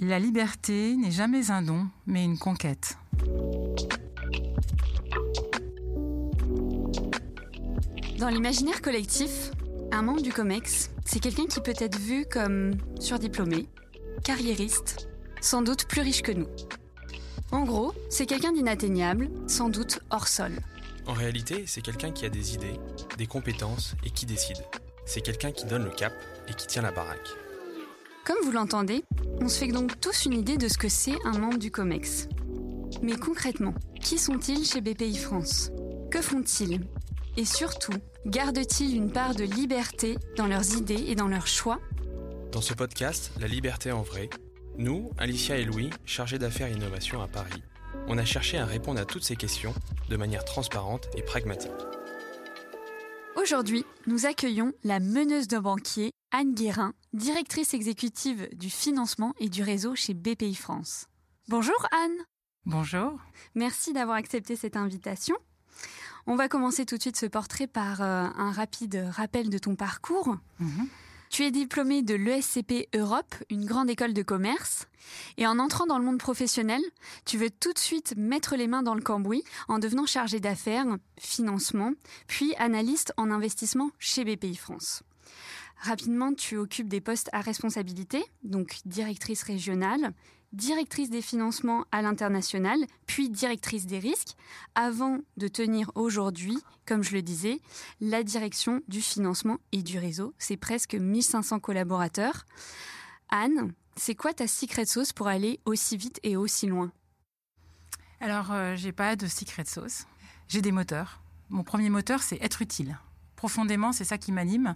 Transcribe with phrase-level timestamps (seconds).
[0.00, 2.96] La liberté n'est jamais un don, mais une conquête.
[8.16, 9.50] Dans l'imaginaire collectif,
[9.90, 13.66] un membre du COMEX, c'est quelqu'un qui peut être vu comme surdiplômé,
[14.22, 15.08] carriériste,
[15.40, 16.48] sans doute plus riche que nous.
[17.50, 20.52] En gros, c'est quelqu'un d'inatteignable, sans doute hors sol.
[21.08, 22.78] En réalité, c'est quelqu'un qui a des idées,
[23.16, 24.58] des compétences et qui décide.
[25.06, 26.12] C'est quelqu'un qui donne le cap
[26.46, 27.28] et qui tient la baraque.
[28.24, 29.04] Comme vous l'entendez,
[29.40, 32.28] on se fait donc tous une idée de ce que c'est un membre du COMEX.
[33.02, 35.70] Mais concrètement, qui sont-ils chez BPI France?
[36.10, 36.80] Que font-ils?
[37.36, 37.92] Et surtout,
[38.26, 41.78] gardent-ils une part de liberté dans leurs idées et dans leurs choix?
[42.50, 44.30] Dans ce podcast, La liberté en vrai,
[44.76, 47.62] nous, Alicia et Louis, chargés d'affaires et innovation à Paris,
[48.08, 49.74] on a cherché à répondre à toutes ces questions
[50.08, 51.70] de manière transparente et pragmatique.
[53.36, 59.62] Aujourd'hui, nous accueillons la meneuse de banquier Anne Guérin, directrice exécutive du financement et du
[59.62, 61.06] réseau chez BPI France.
[61.48, 62.24] Bonjour Anne.
[62.66, 63.18] Bonjour.
[63.54, 65.36] Merci d'avoir accepté cette invitation.
[66.26, 69.74] On va commencer tout de suite ce portrait par euh, un rapide rappel de ton
[69.74, 70.36] parcours.
[70.58, 70.88] Mhm.
[71.30, 74.86] Tu es diplômée de l'ESCP Europe, une grande école de commerce.
[75.38, 76.82] Et en entrant dans le monde professionnel,
[77.24, 80.86] tu veux tout de suite mettre les mains dans le cambouis en devenant chargée d'affaires,
[81.18, 81.92] financement,
[82.26, 85.02] puis analyste en investissement chez BPI France.
[85.80, 90.12] Rapidement, tu occupes des postes à responsabilité, donc directrice régionale,
[90.52, 94.34] directrice des financements à l'international, puis directrice des risques,
[94.74, 97.60] avant de tenir aujourd'hui, comme je le disais,
[98.00, 100.34] la direction du financement et du réseau.
[100.38, 102.46] C'est presque 1500 collaborateurs.
[103.28, 106.90] Anne, c'est quoi ta secret sauce pour aller aussi vite et aussi loin?
[108.20, 110.06] Alors, euh, j'ai pas de secret sauce.
[110.48, 111.20] J'ai des moteurs.
[111.50, 112.98] Mon premier moteur, c'est être utile.
[113.36, 114.74] Profondément, c'est ça qui m'anime.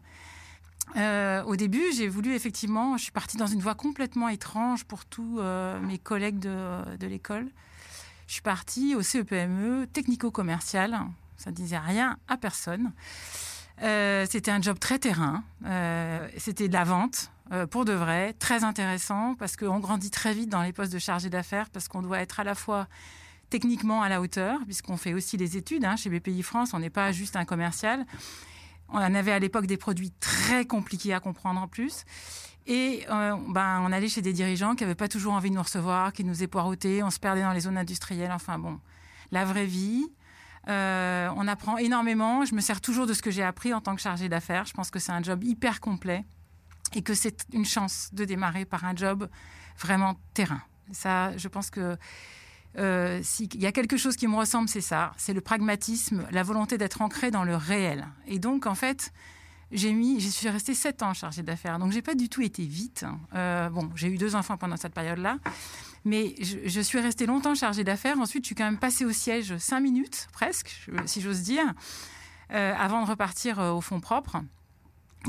[0.97, 5.05] Euh, au début, j'ai voulu effectivement, je suis partie dans une voie complètement étrange pour
[5.05, 7.49] tous euh, mes collègues de, l'école.
[8.27, 10.99] Je suis partie au CEPME, technico-commercial.
[11.37, 12.93] Ça ne disait rien à personne.
[13.83, 15.43] Euh, c'était un job très terrain.
[16.37, 17.31] C'était de la vente
[17.71, 21.29] pour de vrai, très intéressant parce qu'on grandit très vite dans les postes de chargé
[21.29, 22.87] d'affaires parce qu'on doit être à la fois
[23.51, 26.73] techniquement à la hauteur, puisqu'on fait aussi les études hein, chez BPI France.
[26.73, 28.07] On n'est pas juste un commercial.
[28.93, 32.05] On en avait à l'époque des produits très compliqués à comprendre en plus.
[32.67, 35.63] Et euh, ben, on allait chez des dirigeants qui n'avaient pas toujours envie de nous
[35.63, 38.31] recevoir, qui nous poireauter, on se perdait dans les zones industrielles.
[38.33, 38.79] Enfin bon,
[39.31, 40.07] la vraie vie.
[40.69, 42.45] Euh, on apprend énormément.
[42.45, 44.65] Je me sers toujours de ce que j'ai appris en tant que chargée d'affaires.
[44.65, 46.25] Je pense que c'est un job hyper complet
[46.95, 49.29] et que c'est une chance de démarrer par un job
[49.79, 50.63] vraiment terrain.
[50.93, 51.97] Ça, je pense que
[52.79, 55.13] euh, s'il y a quelque chose qui me ressemble, c'est ça.
[55.17, 58.07] C'est le pragmatisme, la volonté d'être ancré dans le réel.
[58.27, 59.13] Et donc, en fait,
[59.71, 61.79] j'ai mis, je suis restée sept ans chargée d'affaires.
[61.79, 63.05] Donc, j'ai pas du tout été vite.
[63.35, 65.39] Euh, bon, j'ai eu deux enfants pendant cette période-là.
[66.05, 68.19] Mais je, suis restée longtemps chargée d'affaires.
[68.19, 71.65] Ensuite, je suis quand même passée au siège cinq minutes, presque, si j'ose dire,
[72.53, 74.39] euh, avant de repartir au fonds propre.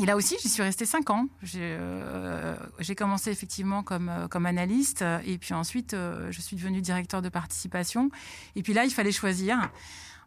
[0.01, 1.27] Et là aussi, j'y suis restée cinq ans.
[1.43, 2.55] J'ai euh,
[2.97, 8.09] commencé effectivement comme, comme analyste, et puis ensuite, euh, je suis devenue directeur de participation.
[8.55, 9.69] Et puis là, il fallait choisir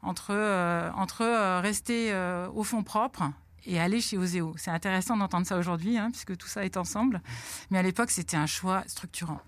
[0.02, 2.14] entre, euh, entre rester
[2.54, 3.24] au fonds propre
[3.66, 4.54] et aller chez Oseo.
[4.56, 7.20] C'est intéressant d'entendre ça aujourd'hui, hein, puisque tout ça est ensemble.
[7.70, 9.40] Mais à l'époque, c'était un choix structurant.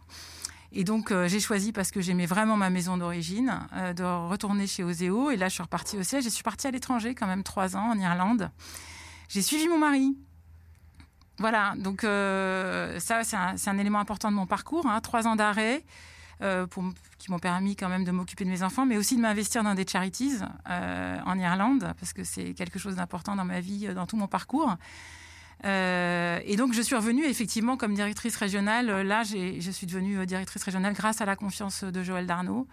[0.72, 4.66] Et donc, euh, j'ai choisi, parce que j'aimais vraiment ma maison d'origine, euh, de retourner
[4.66, 5.30] chez Oseo.
[5.30, 6.24] Et là, je suis repartie au siège.
[6.24, 8.50] Je suis partie à l'étranger, quand même, trois ans, en Irlande.
[9.28, 10.16] J'ai suivi mon mari.
[11.38, 14.86] Voilà, donc euh, ça, c'est un, élément important de mon parcours.
[14.86, 15.84] Hein, trois ans d'arrêt.
[16.70, 16.84] Pour,
[17.18, 19.74] qui m'ont permis quand même de m'occuper de mes enfants, mais aussi de m'investir dans
[19.74, 24.16] des charities en Irlande, parce que c'est quelque chose d'important dans ma vie, dans tout
[24.16, 24.76] mon parcours.
[25.64, 28.86] Euh, et donc, je suis revenue effectivement comme directrice régionale.
[29.02, 32.66] Là, je suis devenue directrice régionale grâce à la confiance de Joël Darnaud,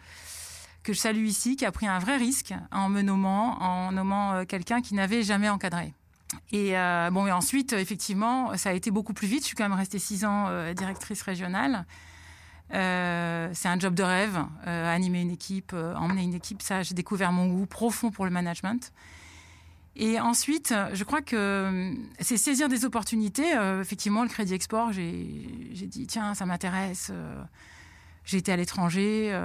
[0.83, 4.45] que je salue ici, qui a pris un vrai risque en me nommant, en nommant
[4.45, 5.93] quelqu'un qui n'avait jamais encadré.
[6.51, 9.41] Et euh, bon, et ensuite, effectivement, ça a été beaucoup plus vite.
[9.41, 11.85] Je suis quand même restée six ans euh, directrice régionale.
[12.73, 16.61] Euh, c'est un job de rêve, animer une équipe, emmener une équipe.
[16.61, 18.91] Ça, j'ai découvert mon goût profond pour le management.
[19.97, 23.53] Et ensuite, je crois que c'est saisir des opportunités.
[23.79, 25.07] Effectivement, le crédit export, j'ai
[25.71, 27.11] dit, tiens, ça m'intéresse.
[28.25, 29.39] J'ai été à l'étranger.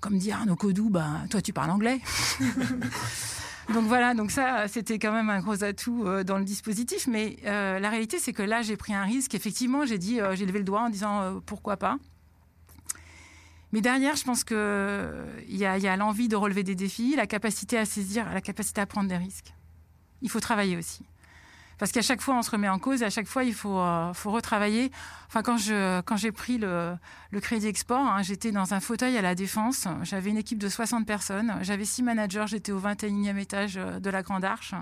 [0.00, 2.00] Comme dit Arnaud Codou, bah, toi, tu parles anglais.
[3.72, 7.06] donc voilà, donc ça, c'était quand même un gros atout dans le dispositif.
[7.06, 9.34] Mais la réalité, c'est que là, j'ai pris un risque.
[9.34, 11.98] Effectivement, j'ai dit, j'ai levé le doigt en disant, pourquoi pas.
[13.72, 17.14] Mais derrière, je pense que il y a, y a l'envie de relever des défis,
[17.16, 19.52] la capacité à saisir, la capacité à prendre des risques.
[20.22, 21.04] Il faut travailler aussi.
[21.78, 23.78] Parce qu'à chaque fois, on se remet en cause et à chaque fois, il faut,
[23.78, 24.90] euh, retravailler.
[25.28, 25.56] Enfin, quand,
[26.16, 26.96] j'ai pris le,
[27.30, 29.86] le crédit export, hein, j'étais dans un fauteuil à la Défense.
[30.02, 31.56] J'avais une équipe de 60 personnes.
[31.62, 32.46] J'avais six managers.
[32.46, 34.74] J'étais au 21e étage euh, de la Grande Arche.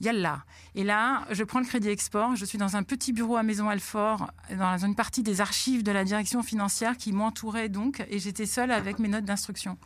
[0.00, 0.44] Yalla.
[0.74, 2.36] Et là, je prends le crédit export.
[2.36, 5.92] Je suis dans un petit bureau à Maison Alfort, dans une partie des archives de
[5.92, 9.78] la direction financière qui m'entourait donc, et j'étais seule avec mes notes d'instruction.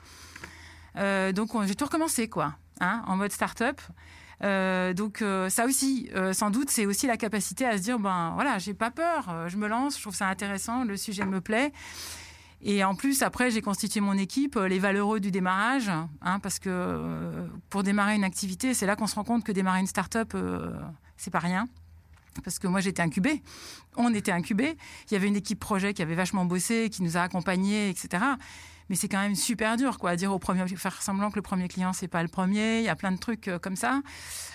[0.97, 3.81] Euh, donc j'ai tout recommencé, quoi, hein, en mode start-up.
[4.43, 7.99] Euh, donc euh, ça aussi, euh, sans doute, c'est aussi la capacité à se dire,
[7.99, 11.41] ben voilà, j'ai pas peur, je me lance, je trouve ça intéressant, le sujet me
[11.41, 11.73] plaît.
[12.63, 17.49] Et en plus, après, j'ai constitué mon équipe, les valeureux du démarrage, hein, parce que
[17.71, 20.37] pour démarrer une activité, c'est là qu'on se rend compte que démarrer une start-up,
[21.17, 21.69] c'est pas rien.
[22.45, 23.43] Parce que moi, j'étais incubée.
[23.97, 24.77] On était incubés.
[25.11, 28.21] Il y avait une équipe projet qui avait vachement bossé, qui nous a accompagnés, etc
[28.91, 31.69] mais c'est quand même super dur, quoi, dire au premier, faire semblant que le premier
[31.69, 32.81] client c'est pas le premier.
[32.81, 34.03] Il y a plein de trucs euh, comme ça.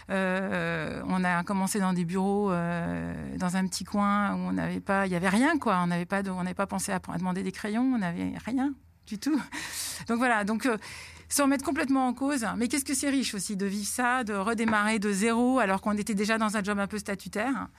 [0.10, 4.82] Euh, on a commencé dans des bureaux, euh, dans un petit coin où on n'avait
[4.82, 5.80] pas, il y avait rien, quoi.
[5.82, 8.74] On n'avait pas, on n'avait pas pensé à, demander des crayons, on n'avait rien
[9.08, 9.42] du tout.
[10.10, 10.68] Donc voilà, donc
[11.30, 12.46] se remettre complètement en cause.
[12.58, 15.98] Mais qu'est-ce que c'est riche aussi de vivre ça, de redémarrer de zéro alors qu'on
[15.98, 17.70] était déjà dans un job un peu statutaire.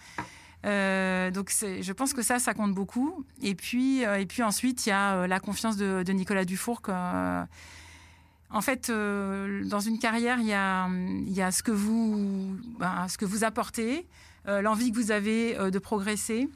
[0.64, 3.25] Euh, donc je pense que ça, ça compte beaucoup.
[3.43, 6.81] Et puis, euh, et puis ensuite, il y a euh, la confiance de, Nicolas Dufour.
[6.88, 10.88] en fait, dans une carrière, il y a,
[11.26, 14.06] y a ce, que vous, ben, ce que vous apportez,
[14.47, 16.49] l'envie que vous avez de progresser.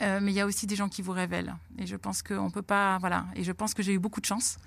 [0.00, 1.54] mais il y a aussi des gens qui vous révèlent.
[1.78, 2.98] Et je pense qu'on peut pas.
[2.98, 3.26] Voilà.
[3.34, 4.58] Et je pense que j'ai eu beaucoup de chance.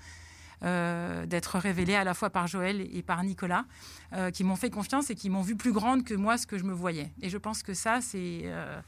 [0.64, 3.66] Euh, d'être révélée à la fois par Joël et par Nicolas,
[4.14, 6.56] euh, qui m'ont fait confiance et qui m'ont vu plus grande que moi ce que
[6.56, 7.12] je me voyais.
[7.20, 8.80] Et je pense que ça, c'est euh,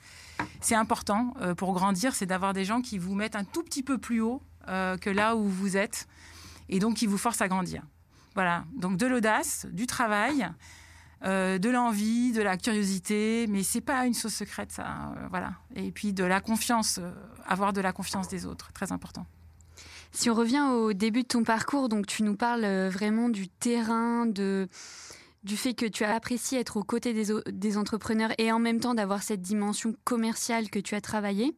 [0.71, 4.21] important pour grandir, c'est d'avoir des gens qui vous mettent un tout petit peu plus
[4.21, 6.09] haut que là où vous êtes,
[6.71, 7.83] et donc qui vous forcent à grandir.
[8.35, 10.49] Voilà, donc de l'audace, du travail.
[11.23, 15.15] de l'envie, de la curiosité, mais c'est pas une sauce secrète, ça.
[15.31, 15.53] voilà.
[15.75, 17.01] Et puis de la confiance,
[17.47, 19.27] avoir de la confiance des autres, très important.
[20.17, 23.49] Si on revient au début de ton parcours, donc tu nous parles euh, vraiment du
[23.49, 24.67] terrain, de,
[25.45, 28.81] du fait que tu as apprécié être aux côtés des, des entrepreneurs et en même
[28.81, 31.55] temps d'avoir cette dimension commerciale que tu as travaillé.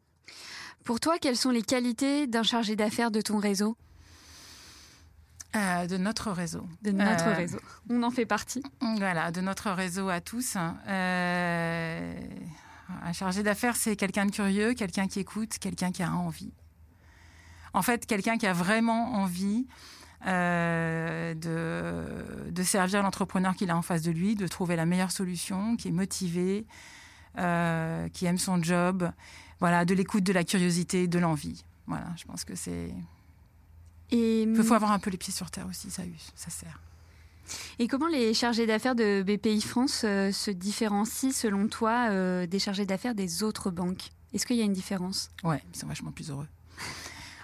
[0.83, 3.77] Pour toi, quelles sont les qualités d'un chargé d'affaires de ton réseau?
[5.55, 6.67] Euh, de notre réseau.
[6.83, 7.61] De notre euh, réseau.
[7.89, 8.65] On en fait partie.
[8.81, 10.57] Voilà, de notre réseau à tous.
[10.57, 10.73] un
[13.13, 16.51] chargé d'affaires, c'est quelqu'un de curieux, quelqu'un qui écoute, quelqu'un qui a envie.
[17.79, 19.65] En fait, quelqu'un qui a vraiment envie
[20.27, 25.77] euh, de, servir l'entrepreneur qu'il a en face de lui, de trouver la meilleure solution,
[25.77, 26.67] qui est motivé,
[27.39, 29.09] euh, qui aime son job,
[29.61, 31.63] voilà, de l'écoute, de la curiosité, de l'envie.
[31.87, 32.93] Voilà, je pense que c'est.
[34.11, 36.03] Et il faut avoir un peu les pieds sur terre aussi, ça,
[36.35, 36.81] ça sert.
[37.79, 42.87] Et comment les chargés d'affaires de BPI France euh, se différencient, selon toi, des chargés
[42.87, 44.11] d'affaires des autres banques?
[44.35, 45.31] Est-ce qu'il y a une différence?
[45.45, 46.49] Ouais, ils sont vachement plus heureux.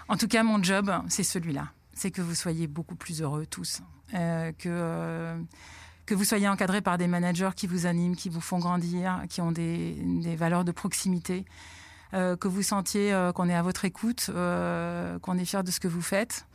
[0.07, 1.71] En tout cas, mon job, c'est celui-là.
[1.93, 3.81] C'est que vous soyez beaucoup plus heureux tous.
[4.13, 5.39] Euh, que, euh,
[6.05, 9.41] que vous soyez encadré par des managers qui vous animent, qui vous font grandir, qui
[9.41, 9.97] ont des,
[10.37, 11.45] valeurs de proximité.
[12.13, 15.87] Euh, que vous sentiez qu'on est à votre écoute, qu'on est fier de ce que
[15.87, 16.45] vous faites.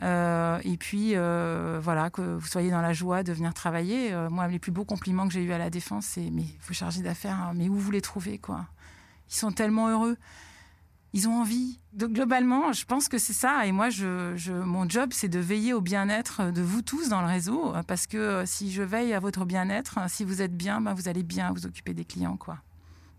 [0.00, 4.14] et puis, voilà, que vous soyez dans la joie de venir travailler.
[4.30, 7.02] moi, les plus beaux compliments que j'ai eus à la Défense, c'est Mais vous chargez
[7.02, 8.66] d'affaires, hein, mais où vous les trouvez, quoi?
[9.30, 10.16] Ils sont tellement heureux
[11.14, 11.78] ils ont envie.
[11.92, 13.66] Donc globalement, je pense que c'est ça.
[13.66, 17.28] Et moi, je, mon job, c'est de veiller au bien-être de vous tous dans le
[17.28, 20.92] réseau, parce que euh, si je veille à votre bien-être, si vous êtes bien, ben
[20.92, 22.58] vous allez bien vous occuper des clients, quoi.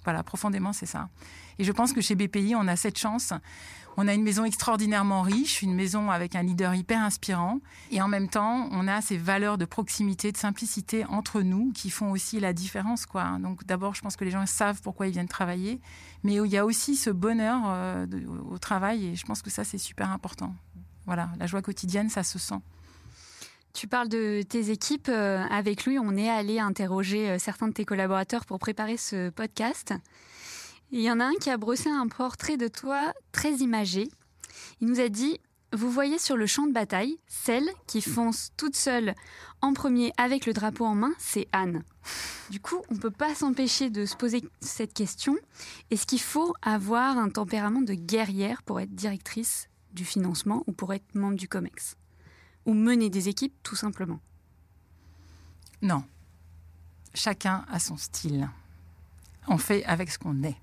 [0.05, 1.09] Voilà, profondément, c'est ça.
[1.59, 3.33] Et je pense que chez BPI, on a cette chance.
[3.97, 7.59] On a une maison extraordinairement riche, une maison avec un leader hyper inspirant.
[7.91, 11.89] Et en même temps, on a ces valeurs de proximité, de simplicité entre nous qui
[11.89, 13.05] font aussi la différence.
[13.05, 13.37] Quoi.
[13.39, 15.79] Donc d'abord, je pense que les gens savent pourquoi ils viennent travailler.
[16.23, 18.05] Mais il y a aussi ce bonheur euh,
[18.49, 19.07] au travail.
[19.07, 20.53] Et je pense que ça, c'est super important.
[21.05, 22.59] Voilà, la joie quotidienne, ça se sent.
[23.75, 25.09] Tu parles de tes équipes.
[25.09, 29.29] Euh, avec lui, on est allé interroger euh, certains de tes collaborateurs pour préparer ce
[29.29, 29.93] podcast.
[30.91, 34.07] Il y en a un qui a brossé un portrait de toi très imagé.
[34.79, 35.41] Il nous a dit
[35.73, 39.13] Vous voyez sur le champ de bataille, celle qui fonce toute seule
[39.59, 41.83] en premier avec le drapeau en main, c'est Anne.
[42.51, 45.35] Du coup, on ne peut pas s'empêcher de se poser cette question.
[45.91, 50.93] Est-ce qu'il faut avoir un tempérament de guerrière pour être directrice du financement ou pour
[50.93, 51.97] être membre du COMEX?
[52.65, 54.19] Ou mener des équipes tout simplement
[55.81, 56.03] Non.
[57.13, 58.49] Chacun a son style.
[59.47, 60.55] On fait avec ce qu'on est.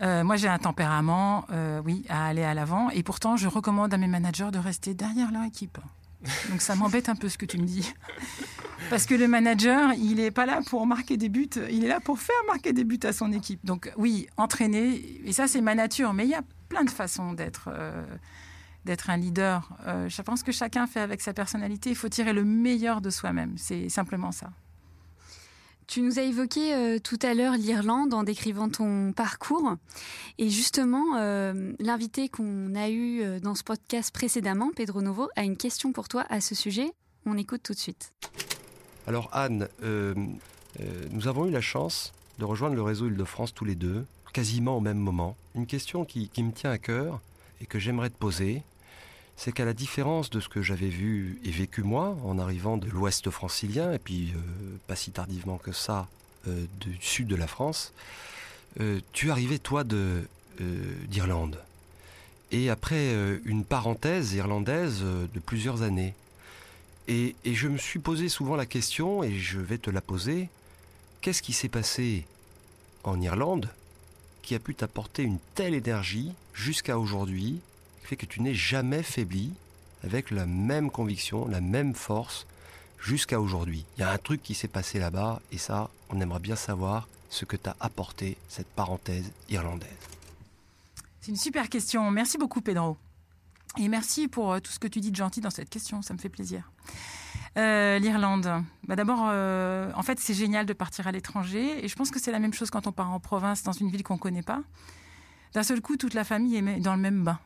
[0.00, 2.90] Euh, moi, j'ai un tempérament, euh, oui, à aller à l'avant.
[2.90, 5.78] Et pourtant, je recommande à mes managers de rester derrière leur équipe.
[6.50, 7.92] Donc ça m'embête un peu ce que tu me dis.
[8.90, 12.00] Parce que le manager, il n'est pas là pour marquer des buts, il est là
[12.00, 13.64] pour faire marquer des buts à son équipe.
[13.64, 17.32] Donc oui, entraîner, et ça c'est ma nature, mais il y a plein de façons
[17.32, 18.04] d'être euh,
[18.84, 19.68] d'être un leader.
[19.86, 23.10] Euh, je pense que chacun fait avec sa personnalité, il faut tirer le meilleur de
[23.10, 24.50] soi-même, c'est simplement ça.
[25.86, 29.76] Tu nous as évoqué euh, tout à l'heure l'Irlande en décrivant ton parcours.
[30.38, 31.16] Et justement,
[31.80, 36.24] l'invité qu'on a eu dans ce podcast précédemment, Pedro Novo, a une question pour toi
[36.30, 36.92] à ce sujet.
[37.26, 38.12] On écoute tout de suite.
[39.06, 40.14] Alors Anne, euh,
[40.80, 44.76] euh, nous avons eu la chance de rejoindre le réseau Île-de-France tous les deux, quasiment
[44.76, 45.36] au même moment.
[45.54, 47.20] Une question qui, me tient à cœur
[47.60, 48.62] et que j'aimerais te poser,
[49.36, 52.88] c'est qu'à la différence de ce que j'avais vu et vécu moi en arrivant de
[52.88, 54.38] l'ouest francilien, et puis euh,
[54.86, 56.08] pas si tardivement que ça
[56.80, 57.92] du sud de la France,
[59.12, 60.24] tu arrivais toi de,
[61.06, 61.56] d'Irlande.
[62.50, 66.14] Et après une parenthèse irlandaise de plusieurs années.
[67.08, 70.48] Et, je me suis posé souvent la question, et je vais te la poser,
[71.20, 72.26] qu'est-ce qui s'est passé
[73.04, 73.68] en Irlande
[74.42, 77.60] qui a pu t'apporter une telle énergie jusqu'à aujourd'hui,
[78.02, 79.52] fait que tu n'es jamais faibli,
[80.04, 82.46] avec la même conviction, la même force,
[82.98, 83.84] jusqu'à aujourd'hui.
[83.96, 87.08] Il y a un truc qui s'est passé là-bas, et ça, on aimerait bien savoir
[87.30, 89.88] ce que t'a apporté cette parenthèse irlandaise.
[91.20, 92.10] C'est une super question.
[92.10, 92.96] Merci beaucoup, Pedro.
[93.78, 96.12] Et merci pour euh, tout ce que tu dis de gentil dans cette question, ça
[96.14, 96.70] me fait plaisir.
[97.56, 98.62] Euh, L'Irlande.
[98.86, 101.84] Bah D'abord, euh, en fait, c'est génial de partir à l'étranger.
[101.84, 103.90] Et je pense que c'est la même chose quand on part en province, dans une
[103.90, 104.62] ville qu'on ne connaît pas.
[105.54, 107.38] D'un seul coup, toute la famille est dans le même bain.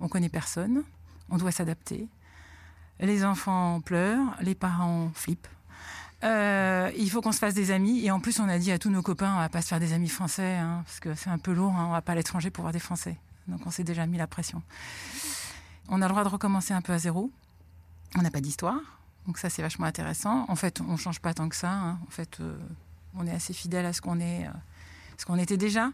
[0.00, 0.82] On connaît personne,
[1.30, 2.08] on doit s'adapter.
[3.00, 5.48] Les enfants pleurent, les parents flippent.
[6.22, 8.04] il faut qu'on se fasse des amis.
[8.04, 9.80] Et en plus, on a dit à tous nos copains, on va pas se faire
[9.80, 12.14] des amis français, hein, parce que c'est un peu lourd, hein, on va pas à
[12.16, 13.16] l'étranger pour voir des Français.
[13.48, 14.62] Donc on s'est déjà mis la pression.
[15.88, 17.30] On a le droit de recommencer un peu à zéro.
[18.14, 18.80] On n'a pas d'histoire.
[19.26, 20.44] Donc ça, c'est vachement intéressant.
[20.48, 21.72] En fait, on change pas tant que ça.
[21.72, 21.98] Hein.
[22.06, 22.56] En fait, euh,
[23.14, 24.50] on est assez fidèle à ce qu'on est, euh,
[25.16, 25.90] ce qu'on était déjà.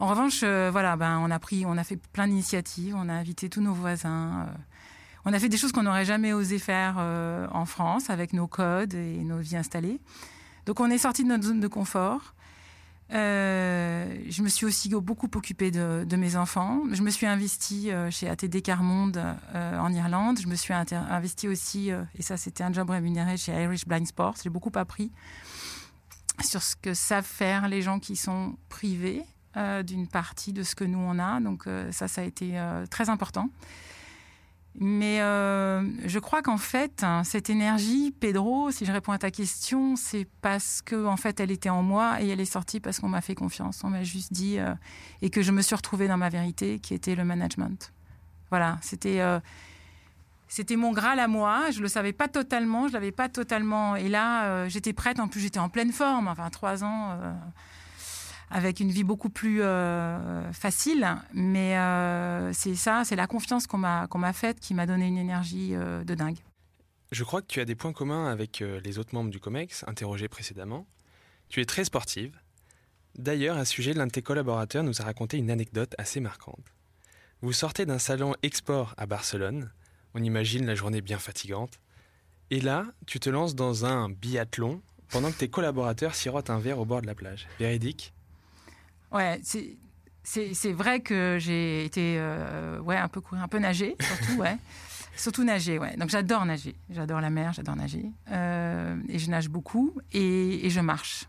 [0.00, 2.94] En revanche, euh, voilà, ben, on a pris, on a fait plein d'initiatives.
[2.96, 4.46] On a invité tous nos voisins.
[5.24, 8.94] on a fait des choses qu'on n'aurait jamais osé faire en France avec nos codes
[8.94, 10.00] et nos vies installées.
[10.66, 12.34] Donc, on est sorti de notre zone de confort.
[13.12, 16.82] Euh, je me suis aussi beaucoup occupée de, mes enfants.
[16.92, 19.22] Je me suis investie euh, chez ATD Carmonde
[19.54, 20.38] euh, en Irlande.
[20.40, 24.36] Je me suis investie aussi, et ça c'était un job rémunéré chez Irish Blind Sports.
[24.42, 25.10] J'ai beaucoup appris
[26.42, 29.22] sur ce que savent faire les gens qui sont privés
[29.56, 31.40] d'une partie de ce que nous on a.
[31.40, 33.48] Donc ça, ça a été très important.
[34.76, 39.30] Mais euh, je crois qu'en fait, hein, cette énergie, Pedro, si je réponds à ta
[39.30, 42.98] question, c'est parce que en fait, elle était en moi et elle est sortie parce
[42.98, 43.82] qu'on m'a fait confiance.
[43.84, 44.74] On m'a juste dit euh,
[45.22, 47.92] et que je me suis retrouvée dans ma vérité, qui était le management.
[48.50, 49.38] Voilà, c'était euh,
[50.48, 51.70] c'était mon graal à moi.
[51.70, 53.94] Je le savais pas totalement, je l'avais pas totalement.
[53.94, 55.20] Et là, j'étais prête.
[55.20, 56.26] En plus, j'étais en pleine forme.
[56.26, 57.16] Enfin, trois ans
[58.50, 61.06] avec une vie beaucoup plus euh, facile.
[61.32, 65.74] Mais euh, c'est ça, c'est la confiance qu'on m'a faite qui m'a donné une énergie
[65.74, 66.38] euh, de dingue.
[67.12, 70.28] Je crois que tu as des points communs avec les autres membres du COMEX, interrogés
[70.28, 70.86] précédemment.
[71.48, 72.36] Tu es très sportive.
[73.16, 76.74] D'ailleurs, à ce sujet, l'un de tes collaborateurs nous a raconté une anecdote assez marquante.
[77.40, 79.70] Vous sortez d'un salon export à Barcelone.
[80.14, 81.78] On imagine la journée bien fatigante.
[82.50, 86.80] Et là, tu te lances dans un biathlon pendant que tes collaborateurs sirotent un verre
[86.80, 87.46] au bord de la plage.
[87.60, 88.12] Véridique?
[89.14, 89.40] Ouais,
[90.24, 94.58] c'est vrai que j'ai été euh, ouais, un peu courir, un peu nager, surtout, ouais.
[95.16, 95.96] Surtout nager, ouais.
[95.96, 96.74] Donc j'adore nager.
[96.90, 98.06] J'adore la mer, j'adore nager.
[98.32, 101.28] Euh, et je nage beaucoup et, et, je marche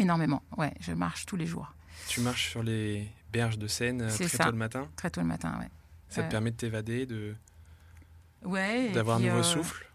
[0.00, 0.42] énormément.
[0.56, 1.72] Ouais, je marche tous les jours.
[2.08, 4.88] Tu marches sur les berges de Seine euh, très tôt le matin?
[4.96, 5.70] Très tôt le matin, ouais.
[6.08, 7.34] Ça te permet de t'évader, de
[8.44, 9.86] ouais, d'avoir un nouveau souffle?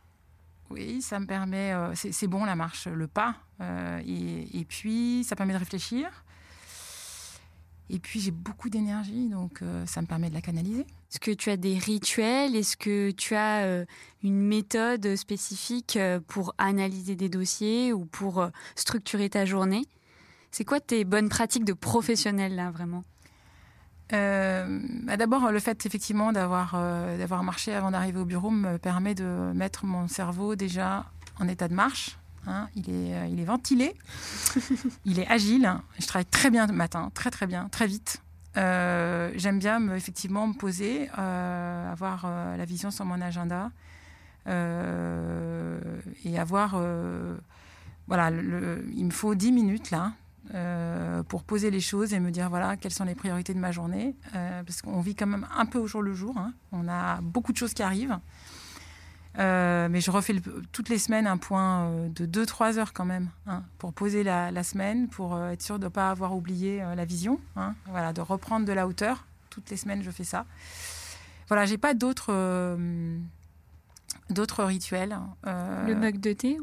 [0.69, 1.73] Oui, ça me permet.
[1.95, 3.35] c'est bon la marche, le pas.
[4.05, 6.09] Et, et, puis ça permet de réfléchir.
[7.91, 10.81] Et puis j'ai beaucoup d'énergie, donc euh, ça me permet de la canaliser.
[10.81, 12.55] Est-ce que tu as des rituels?
[12.55, 13.85] Est-ce que tu as euh,
[14.23, 19.85] une méthode spécifique euh, pour analyser des dossiers ou pour structurer ta journée?
[20.51, 23.03] C'est quoi tes bonnes pratiques de professionnel là vraiment?
[24.11, 26.73] Bah, D'abord, le fait effectivement d'avoir
[27.17, 31.05] d'avoir marché avant d'arriver au bureau me permet de mettre mon cerveau déjà
[31.39, 33.93] en état de marche Hein, il, est, euh, il est ventilé,
[35.05, 35.71] il est agile.
[35.99, 38.21] Je travaille très bien le matin, très très bien, très vite.
[38.57, 43.71] Euh, j'aime bien me, effectivement me poser, euh, avoir la vision sur mon agenda
[44.47, 46.81] et avoir.
[48.07, 50.13] voilà, il me faut 10 minutes là
[51.27, 54.15] pour poser les choses et me dire voilà quelles sont les priorités de ma journée.
[54.33, 56.35] parce qu'on vit quand même un peu au jour le jour.
[56.37, 56.53] Hein.
[56.71, 58.17] On a beaucoup de choses qui arrivent.
[59.37, 60.35] Mais je refais
[60.71, 65.07] toutes les semaines un point de 2-3 heures quand même, hein, pour poser la, semaine,
[65.07, 68.73] pour être sûr de ne pas avoir oublié la vision, hein, voilà, de reprendre de
[68.73, 69.25] la hauteur.
[69.49, 70.45] Toutes les semaines, je fais ça.
[71.47, 72.77] Voilà, j'ai pas d'autres
[74.29, 75.17] d'autres rituels.
[75.45, 76.57] Le mug de thé?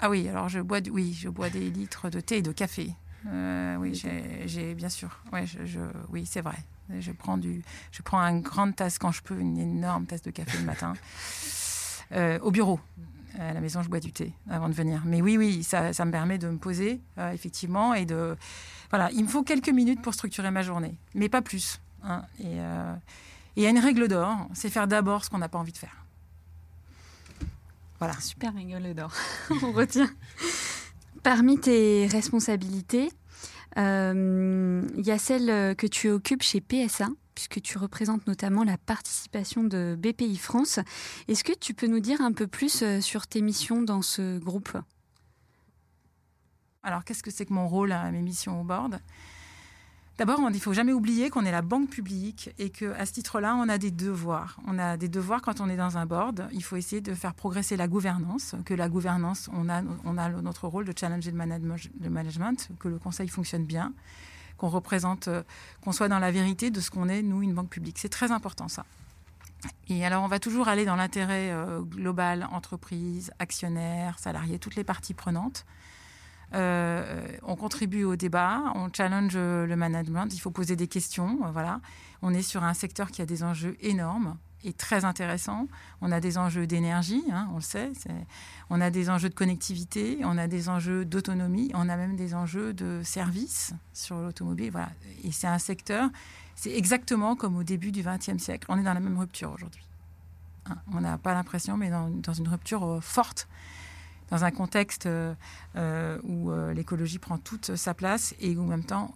[0.00, 2.94] Ah oui, alors je bois, oui, je bois des litres de thé et de café.
[3.26, 3.94] oui,
[4.46, 5.22] j'ai bien sûr.
[5.32, 5.80] Ouais, je,
[6.10, 6.58] oui, c'est vrai.
[6.98, 10.30] Je prends, du, je prends une grande tasse quand je peux, une énorme tasse de
[10.30, 10.94] café le matin.
[12.12, 12.78] Euh, au bureau.
[13.38, 15.02] À la maison, je bois du thé avant de venir.
[15.06, 18.36] Mais oui, oui, ça, me permet de me poser, euh, effectivement, et de...
[18.90, 21.80] Voilà, il me faut quelques minutes pour structurer ma journée, mais pas plus.
[22.04, 22.22] Hein.
[22.40, 22.58] Et
[23.56, 25.78] il y a une règle d'or, c'est faire d'abord ce qu'on n'a pas envie de
[25.78, 26.04] faire.
[27.98, 28.20] Voilà.
[28.20, 29.12] Super règle d'or,
[29.62, 30.10] on retient.
[31.22, 33.10] Parmi tes responsabilités,
[33.78, 38.78] euh, il y a celle que tu occupes chez PSA, puisque tu représentes notamment la
[38.78, 40.78] participation de BPI France.
[41.28, 44.38] Est-ce que tu peux nous dire un peu plus euh, sur tes missions dans ce
[44.38, 44.76] groupe?
[46.82, 49.00] Alors, qu'est-ce que c'est que mon rôle à mes missions au board?
[50.18, 53.56] D'abord, il ne faut jamais oublier qu'on est la banque publique et qu'à ce titre-là,
[53.56, 54.58] on a des devoirs.
[54.66, 56.48] On a des devoirs quand on est dans un board.
[56.52, 60.28] Il faut essayer de faire progresser la gouvernance, que la gouvernance, on a, on a
[60.28, 63.94] notre rôle de challenger le management, que le conseil fonctionne bien,
[64.56, 65.42] qu'on représente, euh,
[65.82, 67.98] qu'on soit dans la vérité de ce qu'on est, nous, une banque publique.
[67.98, 68.84] C'est très important, ça.
[69.88, 74.84] Et alors, on va toujours aller dans l'intérêt euh, global, entreprise, actionnaire, salariés, toutes les
[74.84, 75.64] parties prenantes.
[76.54, 81.38] Euh, on contribue au débat, on challenge le management, il faut poser des questions.
[82.20, 85.66] On est sur un secteur qui a des enjeux énormes et très intéressants.
[86.00, 87.92] On a des enjeux d'énergie, hein, on le sait.
[88.70, 92.34] On a des enjeux de connectivité, on a des enjeux d'autonomie, on a même des
[92.34, 94.70] enjeux de services sur l'automobile.
[94.70, 94.90] Voilà.
[95.24, 96.10] Et c'est un secteur,
[96.54, 98.66] c'est exactement comme au début du XXe siècle.
[98.68, 99.82] On est dans la même rupture aujourd'hui.
[100.66, 103.48] Hein, on n'a pas l'impression, mais dans, une rupture euh, forte
[104.30, 105.34] dans un contexte euh,
[105.76, 109.14] euh, où l'écologie prend toute sa place et où en même temps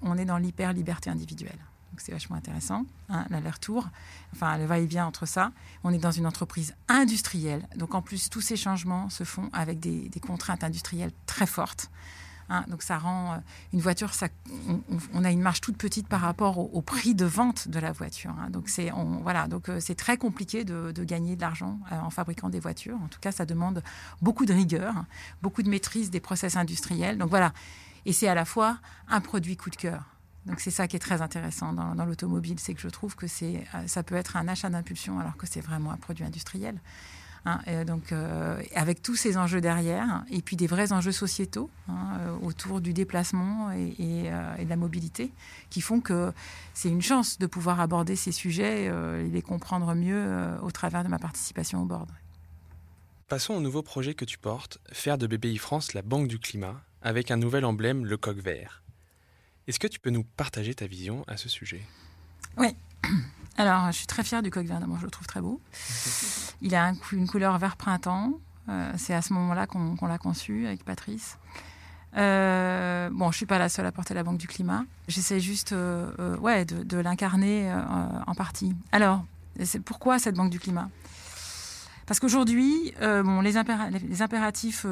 [0.00, 1.58] on est dans l'hyper-liberté individuelle.
[1.98, 3.88] C'est vachement intéressant, hein, l'aller-retour,
[4.32, 5.52] enfin le va-et-vient entre ça.
[5.84, 9.80] On est dans une entreprise industrielle, donc en plus tous ces changements se font avec
[9.80, 11.90] des contraintes industrielles très fortes.
[12.50, 13.36] Hein, donc ça rend euh,
[13.74, 14.10] une voiture,
[15.12, 18.34] on, a une marge toute petite par rapport au, prix de vente de la voiture.
[18.38, 18.48] Hein.
[18.50, 18.90] donc c'est
[19.22, 22.96] voilà, euh, très compliqué de, gagner de l'argent euh, en fabriquant des voitures.
[23.02, 23.82] En tout cas, ça demande
[24.22, 24.94] beaucoup de rigueur,
[25.42, 27.18] beaucoup de maîtrise des process industriels.
[27.18, 27.52] Donc voilà,
[28.06, 30.04] et c'est à la fois un produit coup de cœur.
[30.48, 33.64] Donc c'est ça qui est très intéressant dans, l'automobile, c'est que je trouve que c'est,
[33.86, 36.80] ça peut être un achat d'impulsion alors que c'est vraiment un produit industriel.
[37.44, 42.18] Hein, donc, euh, avec tous ces enjeux derrière, et puis des vrais enjeux sociétaux hein,
[42.20, 45.30] euh, autour du déplacement euh, et, de la mobilité,
[45.70, 46.32] qui font que
[46.74, 50.26] c'est une chance de pouvoir aborder ces sujets et les comprendre mieux
[50.62, 52.10] au travers de ma participation au board.
[53.28, 56.80] Passons au nouveau projet que tu portes, faire de BPI France la banque du climat,
[57.02, 58.82] avec un nouvel emblème, le coq vert.
[59.68, 61.82] Est-ce que tu peux nous partager ta vision à ce sujet?
[62.56, 62.68] Oui.
[63.58, 64.80] Alors, je suis très fière du coq vert.
[64.88, 65.60] Moi, je le trouve très beau.
[66.62, 68.40] Il a une couleur vert printemps.
[68.70, 71.36] Euh, c'est à ce moment-là qu'on l'a conçu avec Patrice.
[72.16, 74.86] Euh, bon, je suis pas la seule à porter la banque du climat.
[75.06, 77.70] J'essaie juste, euh, ouais, de, l'incarner
[78.26, 78.74] en partie.
[78.90, 79.22] Alors,
[79.62, 80.88] c'est pourquoi cette banque du climat?
[82.06, 83.52] Parce qu'aujourd'hui, bon, les,
[84.08, 84.86] les impératifs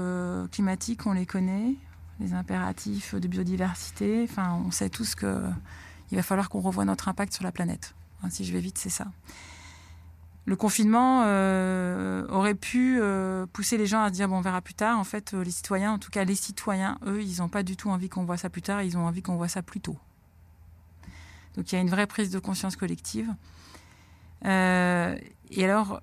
[0.53, 1.77] climatiques, on les connaît.
[2.21, 4.27] Les impératifs de biodiversité.
[4.29, 5.41] Enfin, on sait tous que
[6.11, 7.95] il va falloir qu'on revoie notre impact sur la planète.
[8.31, 9.07] si je vais vite, c'est ça.
[10.45, 14.61] Le confinement euh, aurait pu euh, pousser les gens à se dire bon, on verra
[14.61, 14.99] plus tard.
[14.99, 17.77] En fait, euh, les citoyens, en tout cas les citoyens, eux, ils n'ont pas du
[17.77, 18.83] tout envie qu'on voit ça plus tard.
[18.83, 19.99] Ils ont envie qu'on voit ça plus tôt.
[21.57, 23.29] Donc il y a une vraie prise de conscience collective.
[24.45, 26.01] et alors,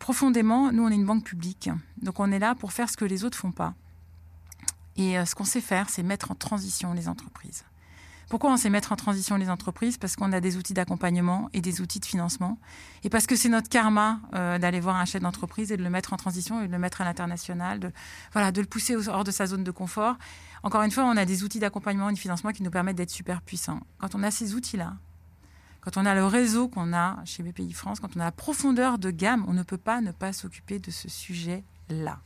[0.00, 1.70] profondément, nous, on est une banque publique.
[2.02, 3.74] Donc on est là pour faire ce que les autres font pas.
[4.98, 7.64] Et ce qu'on sait faire, c'est mettre en transition les entreprises.
[8.28, 9.96] Pourquoi on sait mettre en transition les entreprises?
[9.96, 12.58] Parce qu'on a des outils d'accompagnement et des outils de financement.
[13.02, 15.88] Et parce que c'est notre karma euh, d'aller voir un chef d'entreprise et de le
[15.88, 17.90] mettre en transition et de le mettre à l'international,
[18.32, 20.16] voilà, de le pousser hors de sa zone de confort.
[20.62, 23.10] Encore une fois, on a des outils d'accompagnement et de financement qui nous permettent d'être
[23.10, 23.80] super puissants.
[23.98, 24.96] Quand on a ces outils-là,
[25.80, 28.98] quand on a le réseau qu'on a chez BPI France, quand on a la profondeur
[28.98, 32.18] de gamme, on ne peut pas ne pas s'occuper de ce sujet-là.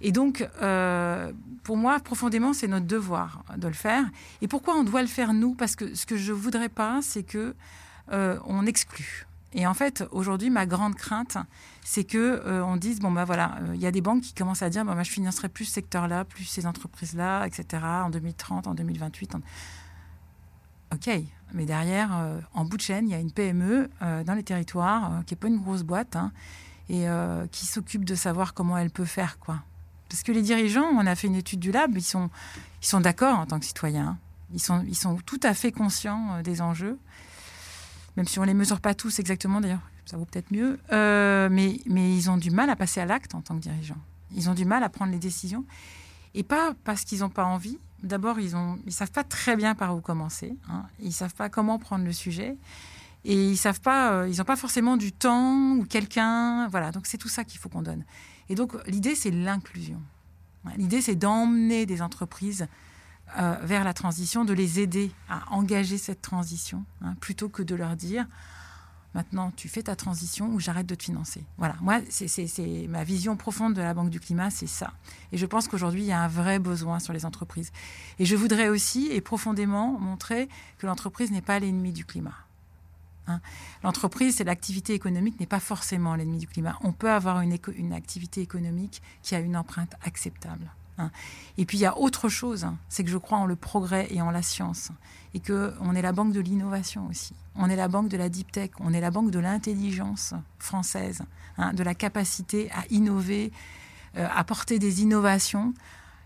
[0.00, 1.32] Et donc, euh,
[1.62, 4.04] pour moi, profondément, c'est notre devoir de le faire.
[4.42, 5.54] Et pourquoi on doit le faire nous?
[5.54, 7.54] Parce que ce que je voudrais pas, c'est que
[8.12, 9.26] euh, on exclut.
[9.54, 11.38] Et en fait, aujourd'hui, ma grande crainte,
[11.82, 14.62] c'est que euh, on dise bon bah voilà, il y a des banques qui commencent
[14.62, 17.82] à dire bon bah je financerai plus ce secteur-là, plus ces entreprises-là, etc.
[17.82, 19.36] En 2030, en 2028.
[20.92, 21.10] ok,
[21.54, 22.10] mais derrière,
[22.52, 25.48] en bout de chaîne, il y a une PME dans les territoires, qui n'est pas
[25.48, 26.32] une grosse boîte, hein,
[26.90, 27.06] et
[27.50, 29.38] qui s'occupe de savoir comment elle peut faire.
[29.38, 29.62] quoi.
[30.08, 32.30] Parce que les dirigeants, on a fait une étude du lab, ils sont,
[32.82, 34.18] ils sont d'accord en tant que citoyens.
[34.54, 36.98] Ils sont, ils sont tout à fait conscients des enjeux,
[38.16, 40.78] même si on ne les mesure pas tous exactement d'ailleurs, ça vaut peut-être mieux.
[40.90, 43.98] mais, mais ils ont du mal à passer à l'acte en tant que dirigeants.
[44.34, 45.64] Ils ont du mal à prendre les décisions.
[46.34, 47.78] Et pas parce qu'ils n'ont pas envie.
[48.02, 50.54] D'abord, ils ne ils savent pas très bien par où commencer.
[50.68, 50.84] Hein.
[51.00, 52.56] Ils ne savent pas comment prendre le sujet.
[53.28, 56.68] Et ils savent pas, euh, ils n'ont pas forcément du temps ou quelqu'un.
[56.68, 58.04] Voilà, donc c'est tout ça qu'il faut qu'on donne.
[58.48, 60.00] Et donc l'idée, c'est l'inclusion.
[60.76, 62.66] L'idée, c'est d'emmener des entreprises
[63.38, 67.74] euh, vers la transition, de les aider à engager cette transition, hein, plutôt que de
[67.74, 68.26] leur dire
[69.16, 71.42] Maintenant, tu fais ta transition ou j'arrête de te financer.
[71.56, 72.28] Voilà, moi, c'est
[72.86, 74.92] ma vision profonde de la Banque du Climat, c'est ça.
[75.32, 77.72] Et je pense qu'aujourd'hui, il y a un vrai besoin sur les entreprises.
[78.18, 82.34] Et je voudrais aussi et profondément montrer que l'entreprise n'est pas l'ennemi du climat.
[83.26, 83.40] Hein.
[83.82, 86.78] L'entreprise, c'est l'activité économique, n'est pas forcément l'ennemi du climat.
[86.82, 87.52] On peut avoir une,
[87.92, 90.70] activité économique qui a une empreinte acceptable.
[90.98, 91.10] Hein.
[91.58, 92.78] Et puis il y a autre chose, hein.
[92.88, 94.90] c'est que je crois en le progrès et en la science,
[95.34, 97.34] et que on est la banque de l'innovation aussi.
[97.54, 101.22] On est la banque de la deep tech, on est la banque de l'intelligence française,
[101.58, 103.52] de la capacité à innover,
[104.16, 105.74] euh, à porter des innovations.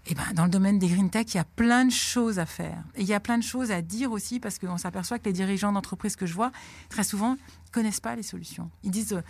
[0.07, 2.47] Et ben, dans le domaine des green tech, il y a plein de choses à
[2.47, 2.83] faire.
[2.97, 5.33] Et il y a plein de choses à dire aussi, parce qu'on s'aperçoit que les
[5.33, 6.53] dirigeants d'entreprise que je vois,
[6.89, 7.37] très souvent,
[7.73, 8.71] connaissent pas les solutions.
[8.83, 9.13] Ils disent...
[9.13, 9.23] Euh,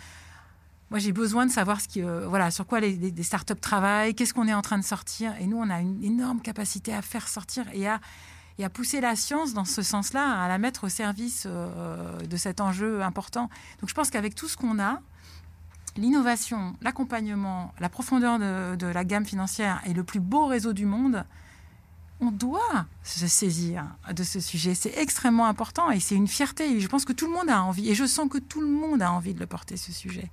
[0.89, 4.13] moi, j'ai besoin de savoir ce qui, euh, voilà, sur quoi les, les, startups travaillent,
[4.13, 5.33] qu'est-ce qu'on est en train de sortir.
[5.39, 8.01] Et nous, on a une énorme capacité à faire sortir et à,
[8.59, 12.35] et à pousser la science dans ce sens-là, à la mettre au service euh, de
[12.35, 13.49] cet enjeu important.
[13.79, 14.99] Donc, je pense qu'avec tout ce qu'on a,
[15.97, 21.25] l'innovation, l'accompagnement, la profondeur de, la gamme financière et le plus beau réseau du monde,
[22.19, 24.75] on doit se saisir de ce sujet.
[24.75, 26.79] C'est extrêmement important et c'est une fierté.
[26.79, 29.01] Je pense que tout le monde a envie, et je sens que tout le monde
[29.01, 30.29] a envie de le porter, ce sujet.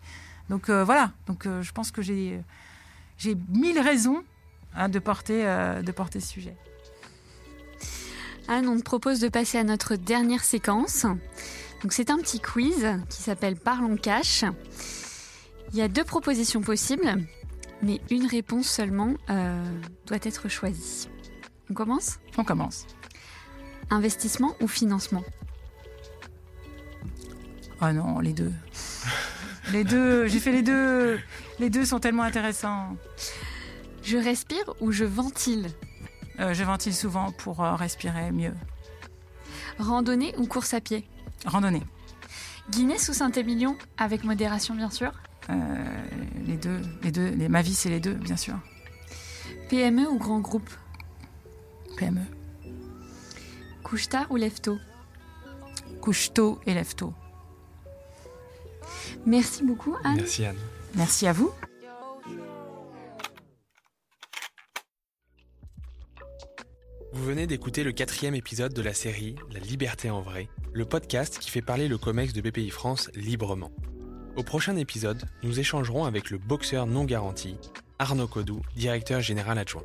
[0.50, 2.40] Donc euh, voilà, donc, euh, je pense que j'ai,
[3.16, 4.22] j'ai mille raisons
[4.74, 6.56] hein, de, porter, euh, de porter ce sujet.
[8.48, 11.04] Anne, on te propose de passer à notre dernière séquence.
[11.82, 14.44] Donc c'est un petit quiz qui s'appelle Parlons cash.
[15.72, 17.14] Il y a deux propositions possibles,
[17.82, 19.14] mais une réponse seulement
[20.06, 21.08] doit être choisie.
[21.70, 22.18] On commence?
[22.36, 22.86] On commence.
[23.90, 25.24] Investissement ou financement?
[27.80, 28.52] Ah non, les deux.
[29.72, 31.18] Les deux, j'ai fait les deux.
[31.58, 32.96] Les deux sont tellement intéressants.
[34.02, 35.68] Je respire ou je ventile?
[36.40, 38.54] Euh, Je ventile souvent pour euh, respirer mieux.
[39.78, 41.06] Randonnée ou course à pied?
[41.44, 41.82] Randonnée.
[42.70, 43.76] Guinness ou Saint-Émilion?
[43.98, 46.80] Avec modération, bien sûr euh, Les deux.
[47.02, 47.48] Les deux.
[47.48, 48.54] ma vie, c'est les deux, bien sûr.
[49.68, 50.70] PME ou grand groupe
[51.96, 52.22] PME.
[53.82, 54.78] Couche tard ou lève tôt
[56.00, 57.12] Couche tôt et lève tôt.
[59.26, 60.16] Merci beaucoup, Anne.
[60.16, 60.56] Merci, Anne.
[60.94, 61.50] Merci à vous.
[67.12, 71.38] Vous venez d'écouter le quatrième épisode de la série La liberté en vrai, le podcast
[71.38, 73.72] qui fait parler le COMEX de BPI France librement.
[74.38, 77.56] Au prochain épisode, nous échangerons avec le boxeur non garanti,
[77.98, 79.82] Arnaud Codou, directeur général adjoint.